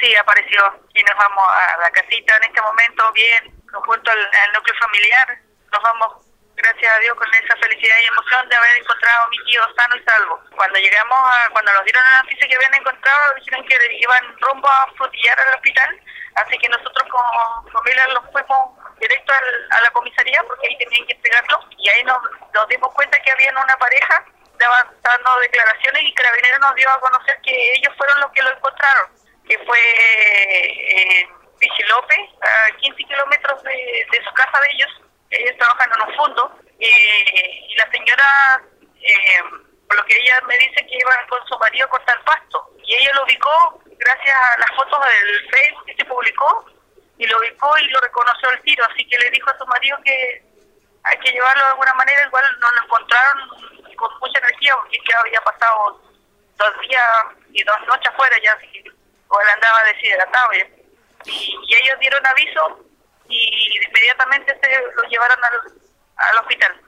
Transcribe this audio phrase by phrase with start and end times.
[0.00, 0.60] sí apareció
[0.94, 5.38] y nos vamos a la casita en este momento bien, junto al, al núcleo familiar.
[5.72, 6.24] Nos vamos
[6.56, 9.96] gracias a Dios, con esa felicidad y emoción de haber encontrado a mi tío sano
[9.96, 10.40] y salvo.
[10.54, 14.68] Cuando llegamos, a, cuando nos dieron la noticia que habían encontrado, dijeron que iban rumbo
[14.68, 16.00] a frutillar al hospital,
[16.36, 19.32] así que nosotros como familia los fuimos directo
[19.70, 22.18] a la comisaría porque ahí tenían que entregarlo y ahí nos,
[22.54, 24.24] nos dimos cuenta que había una pareja
[25.02, 29.10] dando declaraciones y Carabinero nos dio a conocer que ellos fueron los que lo encontraron,
[29.48, 31.28] que fue eh,
[31.88, 34.90] López, a 15 kilómetros de, de su casa de ellos,
[35.30, 38.62] ellos trabajan en un fondo eh, y la señora,
[39.00, 39.42] eh,
[39.88, 42.70] por lo que ella me dice que iba con su marido a cortar pasto.
[42.84, 46.66] Y ella lo ubicó gracias a las fotos del Facebook que se publicó
[47.18, 49.96] y lo ubicó y lo reconoció el tiro, así que le dijo a su marido
[50.04, 50.42] que
[51.04, 53.48] hay que llevarlo de alguna manera, igual no lo encontraron
[53.96, 56.00] con mucha energía porque ya había pasado
[56.56, 57.08] dos días
[57.52, 58.90] y dos noches afuera ya, así que
[59.86, 60.48] deshidratado
[61.26, 62.84] y ellos dieron aviso
[63.28, 65.72] y inmediatamente se lo llevaron al,
[66.16, 66.80] al hospital.